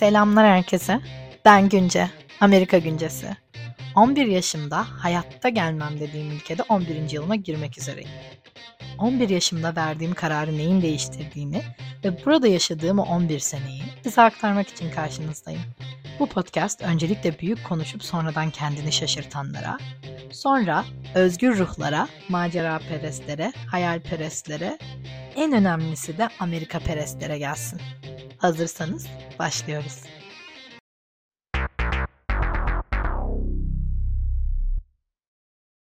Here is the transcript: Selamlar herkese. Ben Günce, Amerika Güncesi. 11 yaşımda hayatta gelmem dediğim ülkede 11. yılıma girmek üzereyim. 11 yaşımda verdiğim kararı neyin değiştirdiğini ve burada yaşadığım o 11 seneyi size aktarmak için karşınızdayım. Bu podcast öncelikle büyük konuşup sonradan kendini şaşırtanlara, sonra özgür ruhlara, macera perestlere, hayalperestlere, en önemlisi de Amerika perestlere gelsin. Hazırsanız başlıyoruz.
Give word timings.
Selamlar 0.00 0.46
herkese. 0.46 1.00
Ben 1.44 1.68
Günce, 1.68 2.10
Amerika 2.40 2.78
Güncesi. 2.78 3.36
11 3.96 4.26
yaşımda 4.26 4.86
hayatta 4.98 5.48
gelmem 5.48 6.00
dediğim 6.00 6.30
ülkede 6.30 6.62
11. 6.62 7.10
yılıma 7.10 7.36
girmek 7.36 7.78
üzereyim. 7.78 8.10
11 8.98 9.28
yaşımda 9.28 9.76
verdiğim 9.76 10.14
kararı 10.14 10.58
neyin 10.58 10.82
değiştirdiğini 10.82 11.62
ve 12.04 12.24
burada 12.24 12.46
yaşadığım 12.46 12.98
o 12.98 13.02
11 13.02 13.38
seneyi 13.38 13.82
size 14.02 14.22
aktarmak 14.22 14.68
için 14.68 14.90
karşınızdayım. 14.90 15.62
Bu 16.18 16.26
podcast 16.26 16.82
öncelikle 16.82 17.38
büyük 17.38 17.64
konuşup 17.64 18.04
sonradan 18.04 18.50
kendini 18.50 18.92
şaşırtanlara, 18.92 19.78
sonra 20.32 20.84
özgür 21.14 21.58
ruhlara, 21.58 22.08
macera 22.28 22.80
perestlere, 22.88 23.52
hayalperestlere, 23.66 24.78
en 25.36 25.52
önemlisi 25.52 26.18
de 26.18 26.28
Amerika 26.38 26.78
perestlere 26.78 27.38
gelsin. 27.38 27.80
Hazırsanız 28.40 29.06
başlıyoruz. 29.38 30.02